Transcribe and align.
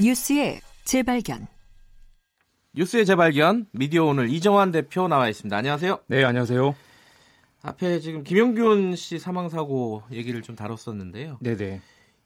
뉴스의 0.00 0.60
재발견. 0.84 1.46
뉴스의 2.74 3.04
재발견 3.04 3.66
미디어 3.72 4.04
오늘 4.04 4.30
이정환 4.30 4.70
대표 4.70 5.08
나와 5.08 5.28
있습니다. 5.28 5.56
안녕하세요. 5.56 6.00
네, 6.06 6.24
안녕하세요. 6.24 6.74
앞에 7.62 8.00
지금 8.00 8.22
김영균 8.22 8.96
씨 8.96 9.18
사망 9.18 9.48
사고 9.48 10.02
얘기를 10.12 10.40
좀 10.42 10.56
다뤘었는데요. 10.56 11.38
네, 11.40 11.56
네. 11.56 11.80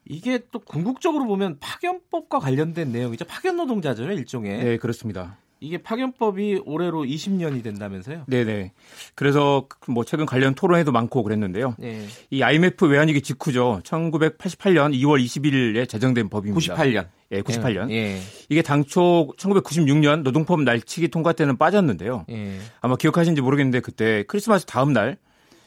이게 0.04 0.40
또 0.50 0.58
궁극적으로 0.58 1.26
보면 1.26 1.58
파견법과 1.60 2.38
관련된 2.38 2.92
내용이죠. 2.92 3.24
파견 3.24 3.56
노동자죠, 3.56 4.04
일종의. 4.04 4.64
네, 4.64 4.76
그렇습니다. 4.76 5.38
이게 5.62 5.78
파견법이 5.78 6.62
올해로 6.66 7.04
20년이 7.04 7.62
된다면서요? 7.62 8.24
네네. 8.26 8.72
그래서 9.14 9.68
뭐 9.86 10.04
최근 10.04 10.26
관련 10.26 10.54
토론회도 10.56 10.90
많고 10.90 11.22
그랬는데요. 11.22 11.76
네. 11.78 12.04
이 12.30 12.42
IMF 12.42 12.84
외환위기 12.84 13.22
직후죠. 13.22 13.80
1988년 13.84 14.92
2월 14.92 15.24
21일에 15.24 15.88
제정된 15.88 16.28
법입니다. 16.30 16.74
98년. 16.74 17.06
예, 17.30 17.42
98년. 17.42 17.92
예. 17.92 18.18
이게 18.48 18.60
당초 18.60 19.28
1996년 19.38 20.22
노동법 20.22 20.62
날치기 20.62 21.08
통과 21.08 21.32
때는 21.32 21.56
빠졌는데요. 21.56 22.26
예. 22.30 22.58
아마 22.80 22.96
기억하시는지 22.96 23.40
모르겠는데 23.40 23.80
그때 23.80 24.24
크리스마스 24.26 24.66
다음 24.66 24.92
날 24.92 25.16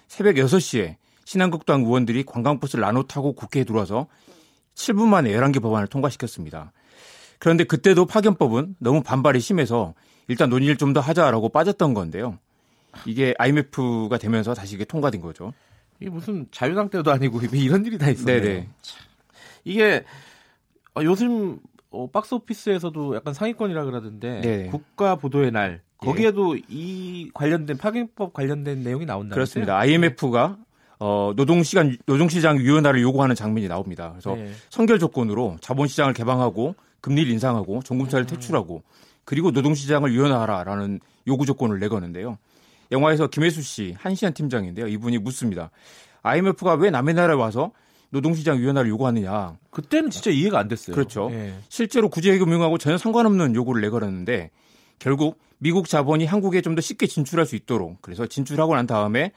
새벽 0.09 0.35
6시에 0.35 0.97
신한국당 1.23 1.83
의원들이 1.83 2.23
관광버스를 2.25 2.81
나눠 2.81 3.03
타고 3.03 3.33
국회에 3.33 3.63
들어와서 3.63 4.07
7분 4.75 5.07
만에 5.07 5.31
11개 5.31 5.61
법안을 5.61 5.87
통과시켰습니다. 5.87 6.73
그런데 7.45 7.63
그때도 7.63 8.07
파견법은 8.07 8.77
너무 8.79 9.03
반발이 9.03 9.39
심해서 9.39 9.93
일단 10.27 10.49
논의를 10.49 10.77
좀 10.77 10.93
더 10.93 10.99
하자라고 10.99 11.49
빠졌던 11.49 11.93
건데요. 11.93 12.39
이게 13.05 13.35
IMF가 13.37 14.17
되면서 14.17 14.55
다시 14.55 14.73
이게 14.73 14.83
통과된 14.83 15.21
거죠. 15.21 15.53
이게 15.99 16.09
무슨 16.09 16.47
자유당 16.49 16.89
때도 16.89 17.11
아니고 17.11 17.41
왜 17.51 17.59
이런 17.59 17.85
일이 17.85 17.99
다 17.99 18.09
있었네요. 18.09 18.41
네네. 18.41 18.69
참. 18.81 18.99
이게 19.63 20.03
어, 20.95 21.03
요즘 21.03 21.59
어, 21.91 22.09
박스 22.09 22.33
오피스에서도 22.33 23.15
약간 23.15 23.35
상위권이라 23.35 23.85
그러던데 23.85 24.41
네. 24.41 24.65
국가 24.71 25.15
보도의 25.15 25.51
날 25.51 25.81
거기에도 25.97 26.57
이 26.67 27.29
관련된 27.35 27.77
파견법 27.77 28.33
관련된 28.33 28.81
내용이 28.81 29.05
나온다면서요? 29.05 29.35
그렇습니다. 29.35 29.77
IMF가 29.77 30.57
어, 30.99 31.33
노동시간 31.35 31.95
노동시장 32.07 32.57
유연화를 32.57 33.03
요구하는 33.03 33.35
장면이 33.35 33.67
나옵니다. 33.67 34.09
그래서 34.13 34.33
네. 34.33 34.51
선결 34.71 34.97
조건으로 34.97 35.57
자본시장을 35.61 36.13
개방하고 36.13 36.73
금리를 37.05 37.31
인상하고 37.31 37.75
음. 37.75 37.81
종금차를 37.83 38.25
퇴출하고 38.25 38.81
그리고 39.25 39.51
노동시장을 39.51 40.11
유연화하라라는 40.11 40.99
요구 41.27 41.45
조건을 41.45 41.79
내거는데요. 41.79 42.39
영화에서 42.91 43.27
김혜수 43.27 43.61
씨 43.61 43.95
한시안 43.99 44.33
팀장인데요. 44.33 44.87
이분이 44.87 45.19
묻습니다. 45.19 45.69
IMF가 46.23 46.73
왜 46.73 46.89
남의 46.89 47.13
나라에 47.13 47.35
와서 47.35 47.71
노동시장 48.09 48.57
유연화를 48.57 48.89
요구하느냐. 48.89 49.55
그때는 49.69 50.09
진짜 50.09 50.31
이해가 50.31 50.57
안 50.57 50.67
됐어요. 50.67 50.95
그렇죠. 50.95 51.29
예. 51.31 51.53
실제로 51.69 52.09
구제금융하고 52.09 52.79
전혀 52.79 52.97
상관없는 52.97 53.53
요구를 53.53 53.81
내걸었는데 53.83 54.49
결국 54.97 55.37
미국 55.59 55.87
자본이 55.87 56.25
한국에 56.25 56.61
좀 56.61 56.73
더 56.73 56.81
쉽게 56.81 57.05
진출할 57.05 57.45
수 57.45 57.55
있도록 57.55 58.01
그래서 58.01 58.25
진출하고 58.25 58.75
난 58.75 58.87
다음에 58.87 59.31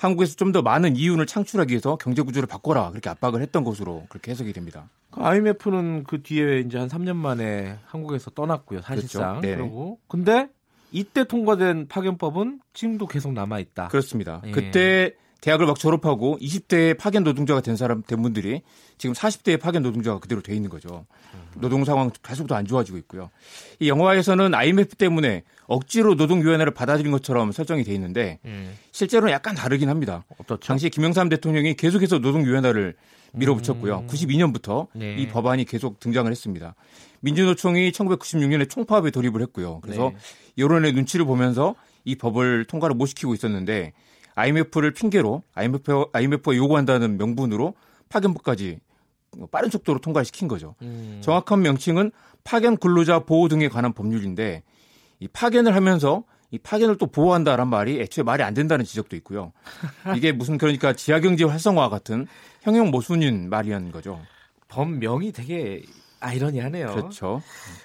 한국에서 0.00 0.34
좀 0.34 0.50
더 0.50 0.62
많은 0.62 0.96
이윤을 0.96 1.26
창출하기 1.26 1.70
위해서 1.70 1.96
경제 1.96 2.22
구조를 2.22 2.46
바꿔라 2.48 2.90
그렇게 2.90 3.08
압박을 3.10 3.40
했던 3.42 3.62
것으로 3.62 4.06
그렇게 4.08 4.32
해석이 4.32 4.52
됩니다. 4.52 4.88
그 5.10 5.20
IMF는 5.20 6.04
그 6.04 6.22
뒤에 6.22 6.60
이제 6.60 6.78
한 6.78 6.88
3년 6.88 7.14
만에 7.14 7.76
한국에서 7.86 8.30
떠났고요, 8.30 8.80
사실상. 8.80 9.40
그렇죠. 9.40 9.46
네. 9.46 9.54
그러고 9.54 9.98
근데 10.08 10.48
이때 10.90 11.24
통과된 11.24 11.86
파견법은 11.88 12.60
지금도 12.72 13.06
계속 13.06 13.32
남아 13.32 13.60
있다. 13.60 13.88
그렇습니다. 13.88 14.42
예. 14.46 14.50
그때 14.50 15.14
대학을 15.40 15.66
막 15.66 15.78
졸업하고 15.78 16.38
20대에 16.40 16.98
파견 16.98 17.22
노동자가 17.22 17.60
된 17.60 17.76
사람 17.76 18.02
된 18.02 18.22
분들이 18.22 18.62
지금 18.98 19.14
40대에 19.14 19.60
파견 19.60 19.82
노동자가 19.82 20.18
그대로 20.18 20.40
돼 20.42 20.54
있는 20.54 20.68
거죠. 20.70 21.06
노동 21.54 21.84
상황 21.84 22.10
계속 22.22 22.46
더 22.46 22.54
안 22.54 22.66
좋아지고 22.66 22.98
있고요. 22.98 23.30
이 23.78 23.88
영화에서는 23.88 24.54
IMF 24.54 24.96
때문에 24.96 25.42
억지로 25.66 26.14
노동 26.16 26.42
유연화를 26.42 26.74
받아들인 26.74 27.12
것처럼 27.12 27.52
설정이 27.52 27.84
돼 27.84 27.94
있는데 27.94 28.38
예. 28.44 28.68
실제로는 28.92 29.32
약간 29.32 29.54
다르긴 29.54 29.88
합니다. 29.88 30.24
어떻죠? 30.38 30.66
당시 30.66 30.90
김영삼 30.90 31.28
대통령이 31.28 31.74
계속해서 31.74 32.18
노동 32.18 32.44
유연화를 32.44 32.96
밀어붙였고요. 33.32 34.06
92년부터 34.08 34.88
네. 34.94 35.16
이 35.16 35.28
법안이 35.28 35.64
계속 35.64 36.00
등장을 36.00 36.30
했습니다. 36.30 36.74
민주노총이 37.20 37.92
1996년에 37.92 38.68
총파업에 38.68 39.10
돌입을 39.10 39.40
했고요. 39.42 39.80
그래서 39.80 40.10
네. 40.12 40.16
여론의 40.58 40.92
눈치를 40.92 41.24
보면서 41.24 41.74
이 42.04 42.16
법을 42.16 42.64
통과를 42.64 42.96
못 42.96 43.06
시키고 43.06 43.34
있었는데 43.34 43.92
IMF를 44.34 44.92
핑계로 44.92 45.42
IMF, 45.54 46.06
IMF가 46.12 46.56
요구한다는 46.56 47.18
명분으로 47.18 47.74
파견법까지 48.08 48.78
빠른 49.50 49.70
속도로 49.70 50.00
통과시킨 50.00 50.48
거죠. 50.48 50.74
음. 50.82 51.20
정확한 51.22 51.62
명칭은 51.62 52.10
파견 52.44 52.76
근로자 52.76 53.20
보호 53.20 53.48
등에 53.48 53.68
관한 53.68 53.92
법률인데 53.92 54.62
이 55.20 55.28
파견을 55.28 55.74
하면서 55.74 56.24
이 56.50 56.58
파견을 56.58 56.96
또 56.96 57.06
보호한다란 57.06 57.68
말이 57.68 58.00
애초에 58.00 58.24
말이 58.24 58.42
안 58.42 58.54
된다는 58.54 58.84
지적도 58.84 59.14
있고요. 59.16 59.52
이게 60.16 60.32
무슨 60.32 60.58
그러니까 60.58 60.92
지하경제 60.92 61.44
활성화 61.44 61.88
같은 61.88 62.26
형용 62.62 62.90
모순인 62.90 63.48
말이란 63.50 63.92
거죠. 63.92 64.20
법명이 64.68 65.32
되게 65.32 65.82
아이러니하네요. 66.20 66.88
그렇죠. 66.94 67.42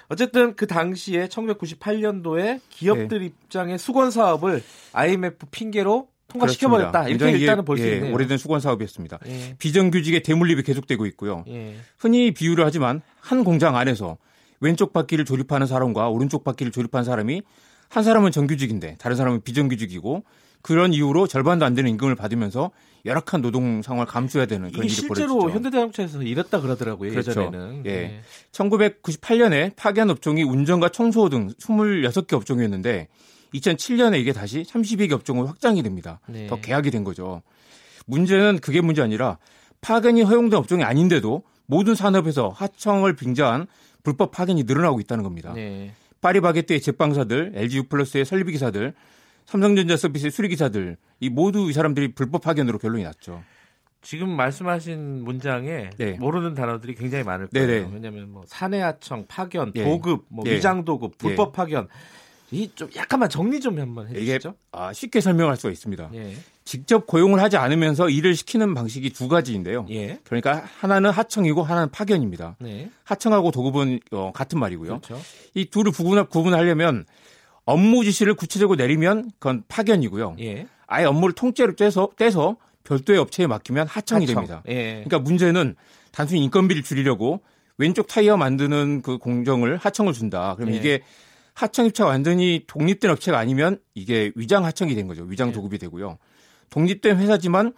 어쨌든 0.08 0.54
그 0.56 0.66
당시에 0.66 1.28
1998년도에 1.28 2.60
기업들 2.68 3.20
네. 3.20 3.26
입장의 3.26 3.78
수건 3.78 4.10
사업을 4.10 4.62
IMF 4.92 5.46
핑계로 5.50 6.08
통과시켜버렸다. 6.28 7.08
이렇게 7.08 7.38
일단은 7.38 7.64
볼수 7.64 7.86
예, 7.86 7.96
있네요. 7.96 8.14
오래된 8.14 8.38
수건 8.38 8.60
사업이었습니다. 8.60 9.18
예. 9.26 9.54
비정규직의 9.58 10.22
대물림이 10.22 10.62
계속되고 10.62 11.06
있고요. 11.06 11.44
예. 11.48 11.76
흔히 11.98 12.32
비유를 12.32 12.64
하지만 12.64 13.02
한 13.20 13.44
공장 13.44 13.76
안에서 13.76 14.18
왼쪽 14.60 14.92
바퀴를 14.92 15.24
조립하는 15.24 15.66
사람과 15.66 16.08
오른쪽 16.08 16.44
바퀴를 16.44 16.72
조립한 16.72 17.04
사람이 17.04 17.42
한 17.88 18.04
사람은 18.04 18.32
정규직인데 18.32 18.96
다른 18.98 19.16
사람은 19.16 19.42
비정규직이고 19.42 20.24
그런 20.62 20.92
이유로 20.92 21.28
절반도 21.28 21.64
안 21.64 21.74
되는 21.74 21.90
임금을 21.90 22.16
받으면서 22.16 22.72
열악한 23.04 23.40
노동 23.40 23.82
상황을 23.82 24.06
감수해야 24.06 24.46
되는 24.46 24.72
그런 24.72 24.84
일이 24.84 24.92
실제로 24.92 25.38
벌어지죠. 25.38 25.54
현대자동차에서 25.54 26.22
이랬다 26.22 26.60
그러더라고요. 26.60 27.10
그렇죠. 27.10 27.30
예전에는. 27.30 27.86
예. 27.86 28.20
1998년에 28.50 29.76
파견 29.76 30.10
업종이 30.10 30.42
운전과 30.42 30.88
청소 30.88 31.28
등 31.28 31.50
26개 31.60 32.32
업종이었는데 32.32 33.06
2007년에 33.54 34.18
이게 34.18 34.32
다시 34.32 34.62
32개 34.62 35.12
업종으로 35.12 35.46
확장이 35.46 35.82
됩니다. 35.82 36.20
네. 36.26 36.46
더 36.46 36.60
계약이 36.60 36.90
된 36.90 37.04
거죠. 37.04 37.42
문제는 38.06 38.60
그게 38.60 38.80
문제 38.80 39.02
아니라 39.02 39.38
파견이 39.80 40.22
허용된 40.22 40.58
업종이 40.58 40.84
아닌데도 40.84 41.42
모든 41.66 41.94
산업에서 41.94 42.48
하청을 42.48 43.16
빙자한 43.16 43.66
불법 44.02 44.30
파견이 44.30 44.64
늘어나고 44.64 45.00
있다는 45.00 45.24
겁니다. 45.24 45.52
네. 45.52 45.92
파리바게뜨의 46.20 46.80
제빵사들, 46.80 47.52
LG 47.54 47.78
U+의 47.78 48.24
설비기사들, 48.24 48.94
삼성전자 49.46 49.96
서비스의 49.96 50.30
수리기사들 50.30 50.96
이 51.20 51.28
모두 51.28 51.70
이 51.70 51.72
사람들이 51.72 52.14
불법 52.14 52.42
파견으로 52.42 52.78
결론이 52.78 53.04
났죠. 53.04 53.42
지금 54.02 54.30
말씀하신 54.30 55.24
문장에 55.24 55.90
네. 55.98 56.12
모르는 56.12 56.54
단어들이 56.54 56.94
굉장히 56.94 57.24
많을 57.24 57.48
거예요. 57.48 57.66
네네. 57.66 57.90
왜냐하면 57.92 58.30
뭐 58.30 58.44
사내하청, 58.46 59.26
파견, 59.26 59.72
예. 59.74 59.82
도급, 59.82 60.26
뭐 60.28 60.44
예. 60.46 60.54
위장도급, 60.54 61.18
불법 61.18 61.52
파견. 61.52 61.88
이 62.52 62.68
좀 62.74 62.88
약간만 62.94 63.28
정리 63.28 63.60
좀 63.60 63.78
한번 63.80 64.08
이게 64.10 64.34
해주시죠. 64.34 64.54
아, 64.72 64.92
쉽게 64.92 65.20
설명할 65.20 65.56
수가 65.56 65.72
있습니다. 65.72 66.10
예. 66.14 66.36
직접 66.64 67.06
고용을 67.06 67.40
하지 67.40 67.56
않으면서 67.56 68.08
일을 68.08 68.34
시키는 68.34 68.74
방식이 68.74 69.10
두 69.10 69.28
가지인데요. 69.28 69.86
예. 69.90 70.18
그러니까 70.24 70.64
하나는 70.78 71.10
하청이고 71.10 71.62
하나는 71.62 71.90
파견입니다. 71.90 72.56
네. 72.60 72.90
하청하고 73.04 73.50
도급은 73.50 74.00
어, 74.12 74.32
같은 74.34 74.58
말이고요. 74.58 75.00
그렇죠. 75.00 75.20
이 75.54 75.66
둘을 75.66 75.92
구분, 75.92 76.24
구분하려면 76.28 77.04
업무 77.64 78.04
지시를 78.04 78.34
구체적으로 78.34 78.76
내리면 78.76 79.30
그건 79.38 79.62
파견이고요. 79.68 80.36
예. 80.40 80.66
아예 80.86 81.04
업무를 81.04 81.34
통째로 81.34 81.74
떼서, 81.74 82.10
떼서 82.16 82.56
별도의 82.84 83.18
업체에 83.18 83.48
맡기면 83.48 83.88
하청이 83.88 84.24
하청. 84.26 84.34
됩니다. 84.46 84.62
예. 84.68 85.02
그러니까 85.04 85.18
문제는 85.18 85.74
단순히 86.12 86.44
인건비를 86.44 86.82
줄이려고 86.84 87.40
왼쪽 87.78 88.06
타이어 88.06 88.36
만드는 88.36 89.02
그 89.02 89.18
공정을 89.18 89.76
하청을 89.78 90.12
준다. 90.12 90.54
그러면 90.56 90.76
예. 90.76 90.78
이게 90.78 91.02
하청 91.56 91.86
입체가 91.86 92.10
완전히 92.10 92.64
독립된 92.66 93.10
업체가 93.10 93.38
아니면 93.38 93.80
이게 93.94 94.30
위장 94.34 94.66
하청이 94.66 94.94
된 94.94 95.08
거죠. 95.08 95.24
위장 95.24 95.48
예. 95.48 95.52
도급이 95.52 95.78
되고요. 95.78 96.18
독립된 96.68 97.16
회사지만 97.16 97.72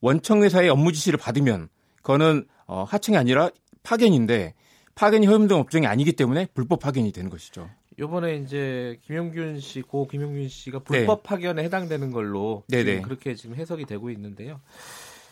원청 0.00 0.44
회사의 0.44 0.68
업무 0.68 0.92
지시를 0.92 1.18
받으면 1.18 1.68
그거는 1.96 2.46
어, 2.66 2.84
하청이 2.84 3.18
아니라 3.18 3.50
파견인데 3.82 4.54
파견이 4.94 5.26
허용된 5.26 5.58
업종이 5.58 5.88
아니기 5.88 6.12
때문에 6.12 6.46
불법 6.54 6.78
파견이 6.78 7.10
되는 7.10 7.28
것이죠. 7.28 7.68
요번에 7.98 8.36
이제 8.36 9.00
김용균 9.02 9.58
씨, 9.58 9.82
고 9.82 10.06
김용균 10.06 10.48
씨가 10.48 10.80
불법 10.80 11.24
파견에 11.24 11.64
해당되는 11.64 12.12
걸로 12.12 12.62
네. 12.68 12.78
네네. 12.78 12.90
지금 12.90 13.02
그렇게 13.02 13.34
지금 13.34 13.56
해석이 13.56 13.86
되고 13.86 14.08
있는데요. 14.10 14.60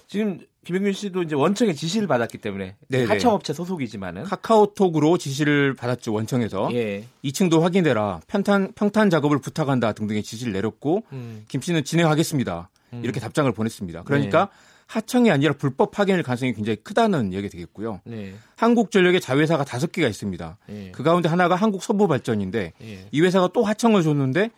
지금 0.06 0.40
김용균 0.64 0.92
씨도 0.92 1.22
이제 1.22 1.34
원청의 1.34 1.74
지시를 1.74 2.06
받았기 2.08 2.38
때문에 2.38 2.76
네네. 2.88 3.04
하청업체 3.06 3.52
소속이지만은 3.52 4.24
카카오톡으로 4.24 5.18
지시를 5.18 5.74
받았죠 5.74 6.12
원청에서 6.12 6.70
예. 6.72 7.04
2층도 7.24 7.60
확인해라 7.60 8.20
평탄 8.26 8.72
평탄 8.74 9.10
작업을 9.10 9.40
부탁한다 9.40 9.92
등등의 9.92 10.22
지시를 10.22 10.52
내렸고 10.52 11.04
음. 11.12 11.44
김 11.48 11.60
씨는 11.60 11.84
진행하겠습니다. 11.84 12.70
이렇게 13.02 13.20
답장을 13.20 13.50
보냈습니다. 13.52 14.04
그러니까 14.04 14.46
네. 14.46 14.74
하청이 14.86 15.30
아니라 15.30 15.54
불법 15.54 15.90
파견일 15.90 16.22
가능성이 16.22 16.52
굉장히 16.52 16.76
크다는 16.76 17.32
얘기가 17.32 17.50
되겠고요. 17.50 18.00
네. 18.04 18.34
한국전력의 18.56 19.20
자회사가 19.20 19.64
다섯 19.64 19.90
개가 19.90 20.08
있습니다. 20.08 20.58
예. 20.70 20.90
그 20.92 21.02
가운데 21.02 21.28
하나가 21.28 21.54
한국서부발전인데 21.56 22.72
예. 22.80 23.08
이 23.10 23.20
회사가 23.20 23.48
또 23.52 23.64
하청을 23.64 24.02
줬는데 24.02 24.50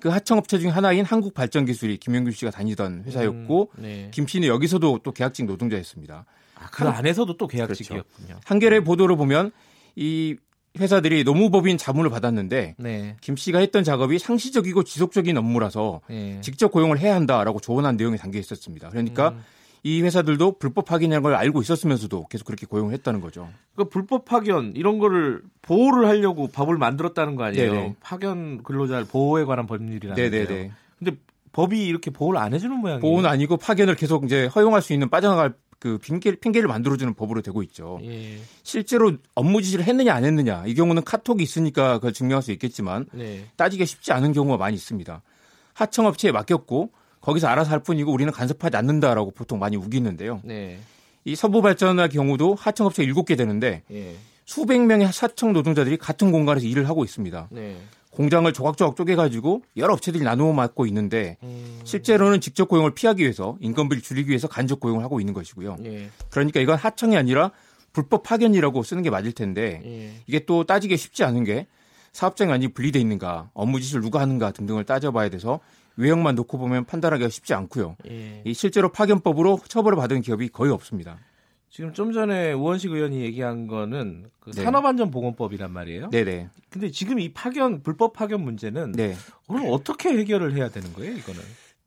그 0.00 0.08
하청업체 0.08 0.58
중에 0.58 0.70
하나인 0.70 1.04
한국발전기술이 1.04 1.98
김영규 1.98 2.32
씨가 2.32 2.50
다니던 2.50 3.04
회사였고 3.06 3.70
음, 3.78 3.82
네. 3.82 4.10
김 4.12 4.26
씨는 4.26 4.48
여기서도 4.48 5.00
또 5.02 5.12
계약직 5.12 5.46
노동자였습니다. 5.46 6.24
아, 6.56 6.66
그 6.70 6.88
안에서도 6.88 7.36
또 7.36 7.46
계약직이었군요. 7.46 8.40
한겨레 8.44 8.80
보도를 8.80 9.16
보면 9.16 9.50
이 9.96 10.36
회사들이 10.78 11.24
노무법인 11.24 11.78
자문을 11.78 12.10
받았는데 12.10 12.76
네. 12.78 13.16
김 13.20 13.36
씨가 13.36 13.58
했던 13.58 13.82
작업이 13.82 14.18
상시적이고 14.18 14.84
지속적인 14.84 15.36
업무라서 15.36 16.00
예. 16.10 16.40
직접 16.42 16.70
고용을 16.70 16.98
해야 16.98 17.14
한다라고 17.16 17.60
조언한 17.60 17.96
내용이 17.96 18.18
담겨 18.18 18.38
있었습니다. 18.38 18.88
그러니까 18.90 19.30
음. 19.30 19.42
이 19.82 20.02
회사들도 20.02 20.58
불법 20.58 20.90
확인이라는 20.90 21.22
걸 21.22 21.34
알고 21.34 21.62
있었으면서도 21.62 22.26
계속 22.28 22.44
그렇게 22.44 22.66
고용을 22.66 22.92
했다는 22.94 23.20
거죠. 23.20 23.48
그 23.76 23.88
불법 23.88 24.24
파견 24.24 24.72
이런 24.76 24.98
거를 24.98 25.42
보호를 25.62 26.06
하려고 26.06 26.48
법을 26.48 26.76
만들었다는 26.76 27.36
거 27.36 27.44
아니에요? 27.44 27.72
네네. 27.72 27.96
파견 28.00 28.62
근로자 28.62 29.04
보호에 29.10 29.44
관한 29.44 29.66
법률이라는. 29.66 30.14
거예요. 30.48 30.70
근데 30.98 31.16
법이 31.52 31.86
이렇게 31.86 32.10
보호를 32.10 32.38
안 32.38 32.52
해주는 32.52 32.74
모양이에요. 32.76 33.00
보호는 33.00 33.28
아니고 33.28 33.56
파견을 33.56 33.96
계속 33.96 34.24
이제 34.24 34.46
허용할 34.46 34.82
수 34.82 34.92
있는 34.92 35.08
빠져나갈 35.08 35.54
그 35.78 35.96
핑계, 35.96 36.34
핑계를 36.34 36.68
만들어주는 36.68 37.14
법으로 37.14 37.40
되고 37.40 37.62
있죠. 37.62 37.98
예. 38.04 38.38
실제로 38.62 39.12
업무 39.34 39.62
지시를 39.62 39.86
했느냐 39.86 40.14
안 40.14 40.24
했느냐 40.24 40.64
이 40.66 40.74
경우는 40.74 41.04
카톡이 41.04 41.42
있으니까 41.42 41.94
그걸 41.94 42.12
증명할 42.12 42.42
수 42.42 42.52
있겠지만 42.52 43.06
네. 43.12 43.46
따지기 43.56 43.86
쉽지 43.86 44.12
않은 44.12 44.34
경우가 44.34 44.58
많이 44.58 44.76
있습니다. 44.76 45.22
하청업체에 45.72 46.32
맡겼고 46.32 46.92
거기서 47.20 47.48
알아서 47.48 47.70
할 47.70 47.80
뿐이고 47.80 48.12
우리는 48.12 48.32
간섭하지 48.32 48.76
않는다라고 48.76 49.30
보통 49.32 49.58
많이 49.58 49.76
우기는데요. 49.76 50.40
네. 50.44 50.78
이 51.24 51.36
서부 51.36 51.60
발전의 51.62 52.08
경우도 52.08 52.54
하청업체가 52.54 53.12
7개 53.12 53.36
되는데 53.36 53.82
예. 53.90 54.14
수백 54.46 54.80
명의 54.80 55.06
하청 55.06 55.52
노동자들이 55.52 55.96
같은 55.96 56.32
공간에서 56.32 56.66
일을 56.66 56.88
하고 56.88 57.04
있습니다. 57.04 57.48
네. 57.50 57.76
공장을 58.10 58.50
조각조각 58.52 58.96
쪼개가지고 58.96 59.62
여러 59.76 59.92
업체들이 59.92 60.24
나누어 60.24 60.52
맡고 60.52 60.86
있는데 60.86 61.36
음. 61.42 61.80
실제로는 61.84 62.40
직접 62.40 62.68
고용을 62.68 62.94
피하기 62.94 63.22
위해서 63.22 63.56
인건비를 63.60 64.02
줄이기 64.02 64.30
위해서 64.30 64.48
간접 64.48 64.80
고용을 64.80 65.04
하고 65.04 65.20
있는 65.20 65.34
것이고요. 65.34 65.76
예. 65.84 66.10
그러니까 66.30 66.60
이건 66.60 66.76
하청이 66.76 67.16
아니라 67.16 67.52
불법 67.92 68.22
파견이라고 68.22 68.82
쓰는 68.82 69.02
게 69.02 69.10
맞을 69.10 69.32
텐데 69.32 69.82
예. 69.84 70.10
이게 70.26 70.40
또 70.40 70.64
따지기 70.64 70.96
쉽지 70.96 71.22
않은 71.22 71.44
게 71.44 71.66
사업장이 72.12 72.50
완전히 72.50 72.72
분리돼 72.72 72.98
있는가, 72.98 73.50
업무 73.54 73.80
지시를 73.80 74.02
누가 74.02 74.20
하는가 74.20 74.50
등등을 74.50 74.84
따져봐야 74.84 75.28
돼서 75.28 75.60
외형만 76.00 76.34
놓고 76.34 76.58
보면 76.58 76.84
판단하기가 76.84 77.28
쉽지 77.28 77.54
않고요. 77.54 77.96
예. 78.08 78.42
이 78.44 78.54
실제로 78.54 78.90
파견법으로 78.90 79.60
처벌을 79.68 79.96
받은 79.96 80.22
기업이 80.22 80.48
거의 80.48 80.72
없습니다. 80.72 81.18
지금 81.68 81.92
좀 81.92 82.12
전에 82.12 82.52
우원식 82.52 82.90
의원이 82.90 83.20
얘기한 83.20 83.68
거는 83.68 84.26
그 84.40 84.50
네. 84.50 84.64
산업안전보건법이란 84.64 85.70
말이에요. 85.70 86.10
네네. 86.10 86.48
근데 86.68 86.90
지금 86.90 87.20
이 87.20 87.32
파견 87.32 87.82
불법 87.82 88.12
파견 88.12 88.42
문제는 88.42 88.92
네. 88.92 89.14
그럼 89.46 89.66
어떻게 89.70 90.08
해결을 90.10 90.56
해야 90.56 90.68
되는 90.68 90.92
거예요? 90.92 91.16
이거는. 91.16 91.40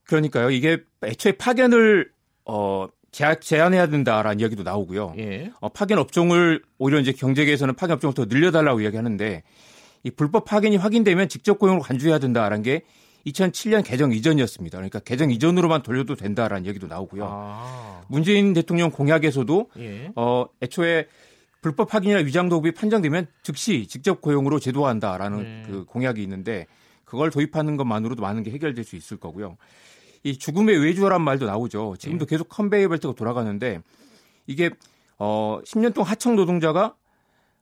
그러니까요. 0.06 0.52
이게 0.52 0.84
애초에 1.04 1.34
파견을 1.34 2.12
어 2.46 2.88
제한, 3.12 3.40
제한해야 3.42 3.88
된다라는 3.88 4.40
이야기도 4.40 4.64
나오고요. 4.64 5.16
예. 5.18 5.52
어, 5.60 5.70
파견 5.70 6.00
업종을 6.00 6.64
오히려 6.78 7.00
이제 7.00 7.12
경제계에서는 7.12 7.76
파견 7.76 7.96
업종을 7.96 8.14
더 8.14 8.26
늘려달라고 8.26 8.82
이야기하는데 8.82 9.44
이 10.04 10.12
불법 10.12 10.46
파견이 10.46 10.78
확인되면 10.78 11.30
직접 11.30 11.60
고용으로 11.60 11.84
간주해야 11.84 12.20
된다라는 12.20 12.64
게 12.64 12.84
2007년 13.28 13.84
개정 13.84 14.12
이전이었습니다. 14.12 14.78
그러니까 14.78 15.00
개정 15.00 15.32
이전으로만 15.32 15.84
돌려도 15.84 16.16
된다라는 16.16 16.66
얘기도 16.66 16.88
나오고요. 16.88 17.28
아. 17.30 18.02
문재인 18.08 18.54
대통령 18.54 18.92
공약에서도 18.92 19.70
예. 19.80 20.12
어 20.16 20.46
애초에 20.62 21.08
불법 21.62 21.94
확인이나 21.94 22.20
위장 22.20 22.50
도급이 22.50 22.74
판정되면 22.74 23.28
즉시 23.42 23.88
직접 23.88 24.22
고용으로 24.22 24.60
제도화한다라는 24.60 25.44
네. 25.44 25.64
그 25.66 25.86
공약이 25.86 26.22
있는데 26.22 26.68
그걸 27.06 27.32
도입하는 27.32 27.78
것만으로도 27.78 28.22
많은 28.22 28.44
게 28.44 28.52
해결될 28.52 28.84
수 28.84 28.98
있을 28.98 29.18
거고요. 29.18 29.58
이 30.24 30.38
죽음의 30.38 30.78
외주화란 30.80 31.22
말도 31.22 31.46
나오죠. 31.46 31.96
지금도 32.00 32.26
계속 32.26 32.50
컨베이어 32.50 32.90
벨트가 32.90 33.14
돌아가는데 33.14 33.82
이게 34.48 34.72
어 35.18 35.60
10년 35.66 35.94
동안 35.94 36.12
하청 36.12 36.36
노동자가 36.36 36.96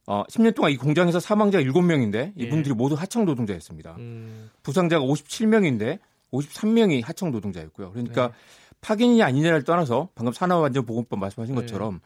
어 0.08 0.24
10년 0.30 0.56
동안 0.56 0.72
이 0.72 0.78
공장에서 0.78 1.20
사망자가 1.20 1.64
7명인데 1.64 2.34
이분들이 2.36 2.74
모두 2.74 2.96
하청 2.96 3.26
노동자였습니다. 3.26 3.96
음. 4.00 4.50
부상자가 4.64 5.06
57명인데 5.06 6.00
53명이 6.34 7.04
하청 7.04 7.32
노동자였고요. 7.32 7.92
그러니까 7.92 8.28
네. 8.28 8.34
파견이냐 8.82 9.26
아니냐를 9.26 9.64
떠나서 9.64 10.10
방금 10.16 10.34
산업안전보건법 10.34 11.20
말씀하신 11.20 11.56
네. 11.56 11.62
것처럼 11.62 12.00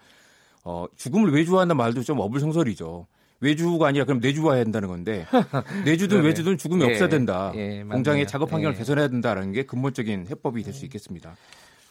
어, 0.63 0.85
죽음을 0.97 1.31
외주화한다는 1.31 1.77
말도 1.77 2.03
좀 2.03 2.19
어불성설이죠. 2.19 3.07
외주가 3.41 3.87
아니라 3.87 4.05
그럼 4.05 4.19
내주화해야 4.21 4.63
된다는 4.63 4.87
건데 4.87 5.25
내주든 5.85 6.17
그러네. 6.17 6.27
외주든 6.29 6.57
죽음이 6.57 6.83
예, 6.85 6.91
없어야 6.91 7.09
된다. 7.09 7.51
예. 7.55 7.83
공장의 7.83 8.27
작업 8.27 8.51
환경을 8.51 8.73
예. 8.73 8.77
개선해야 8.77 9.07
된다라는 9.09 9.51
게 9.51 9.63
근본적인 9.63 10.27
해법이 10.29 10.63
될 10.63 10.73
수 10.73 10.85
있겠습니다. 10.85 11.35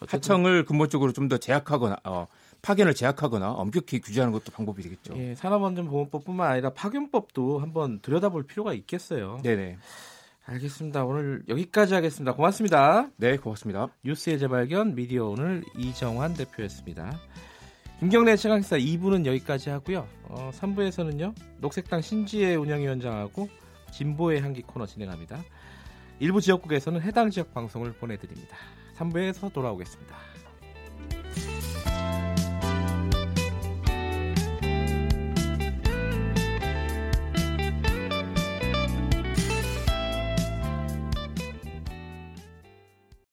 어쨌든 0.01 0.17
하청을 0.19 0.65
근본적으로 0.65 1.12
좀 1.12 1.29
더 1.29 1.39
제약하거나 1.39 1.97
어, 2.05 2.27
파견을 2.64 2.94
제약하거나 2.94 3.52
엄격히 3.52 4.00
규제하는 4.00 4.32
것도 4.32 4.50
방법이 4.50 4.82
되겠죠. 4.82 5.14
예, 5.19 5.34
산업안전보건법뿐만 5.34 6.50
아니라 6.50 6.70
파견법도 6.70 7.58
한번 7.58 8.00
들여다볼 8.00 8.44
필요가 8.44 8.72
있겠어요. 8.72 9.38
네네. 9.43 9.76
알겠습니다. 10.46 11.05
오늘 11.05 11.43
여기까지 11.49 11.94
하겠습니다. 11.94 12.32
고맙습니다. 12.32 13.11
네, 13.16 13.37
고맙습니다. 13.37 13.88
뉴스의 14.02 14.38
재발견 14.38 14.94
미디어 14.94 15.26
오늘 15.26 15.62
이정환 15.76 16.34
대표였습니다. 16.34 17.19
김경래 18.00 18.37
최강시사 18.37 18.78
2부는 18.78 19.26
여기까지 19.26 19.69
하고요. 19.70 20.06
어, 20.25 20.50
3부에서는요. 20.55 21.34
녹색당 21.58 22.00
신지혜 22.00 22.55
운영위원장하고 22.55 23.49
진보의 23.93 24.40
향기 24.40 24.62
코너 24.62 24.87
진행합니다. 24.87 25.43
일부 26.19 26.40
지역국에서는 26.40 27.02
해당 27.02 27.31
지역 27.31 27.52
방송을 27.52 27.93
보내드립니다. 27.93 28.56
3부에서 28.96 29.52
돌아오겠습니다. 29.52 30.14